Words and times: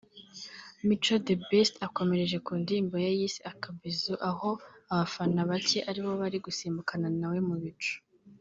Mico 0.87 1.15
The 1.27 1.35
Best 1.49 1.73
akomereje 1.87 2.37
ku 2.45 2.51
ndirimbo 2.61 2.95
ye 3.03 3.11
yise 3.19 3.39
‘akabizu’ 3.51 4.13
aho 4.29 4.49
abafana 4.91 5.39
bake 5.49 5.79
aribo 5.89 6.11
bari 6.21 6.37
gusimbukana 6.45 7.07
nawe 7.19 7.39
mu 7.49 7.55
bicu 7.63 7.95